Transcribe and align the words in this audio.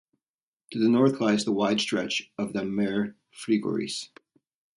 To 0.71 0.79
the 0.79 0.89
north 0.89 1.21
lies 1.21 1.45
the 1.45 1.51
wide 1.51 1.79
stretch 1.79 2.31
of 2.35 2.53
the 2.53 2.65
Mare 2.65 3.17
Frigoris. 3.31 4.09